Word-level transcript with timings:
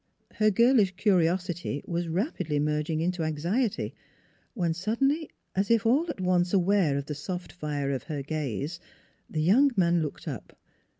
Her 0.33 0.49
girlish 0.49 0.95
curiosity 0.95 1.83
was 1.85 2.07
rapidly 2.07 2.57
merging 2.57 3.01
into 3.01 3.21
anxiety, 3.21 3.93
when 4.55 4.73
suddenly, 4.73 5.29
as 5.55 5.69
if 5.69 5.85
all 5.85 6.09
at 6.09 6.19
once 6.19 6.55
aware 6.55 6.97
of 6.97 7.05
the 7.05 7.13
soft 7.13 7.51
fire 7.51 7.91
of 7.91 8.01
her 8.05 8.23
gaze, 8.23 8.79
the 9.29 9.43
young 9.43 9.69
man 9.77 10.01
looked 10.01 10.27
up. 10.27 10.57